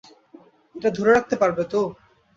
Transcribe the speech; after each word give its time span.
এটা 0.75 0.89
ধরে 0.97 1.11
রাখতে 1.11 1.35
পারবে 1.41 1.63
তো? 1.71 1.81